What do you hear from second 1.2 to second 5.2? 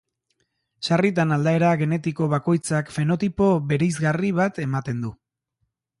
aldaera genetiko bakoitzak fenotipo bereizgarri bat ematen du.